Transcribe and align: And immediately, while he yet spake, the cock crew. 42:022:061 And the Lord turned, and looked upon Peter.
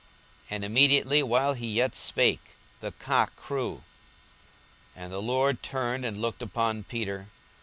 And 0.49 0.65
immediately, 0.65 1.21
while 1.21 1.53
he 1.53 1.67
yet 1.67 1.95
spake, 1.95 2.55
the 2.79 2.91
cock 2.91 3.35
crew. 3.35 3.83
42:022:061 4.97 5.03
And 5.03 5.11
the 5.11 5.21
Lord 5.21 5.61
turned, 5.61 6.05
and 6.05 6.17
looked 6.19 6.41
upon 6.41 6.85
Peter. 6.85 7.27